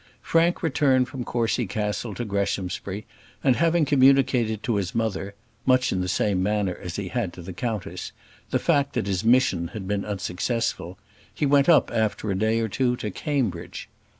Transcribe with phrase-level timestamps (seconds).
[0.23, 3.05] Frank returned from Courcy Castle to Greshamsbury,
[3.43, 7.43] and having communicated to his mother much in the same manner as he had to
[7.43, 8.11] the countess
[8.49, 10.97] the fact that his mission had been unsuccessful,
[11.31, 13.89] he went up after a day or two to Cambridge.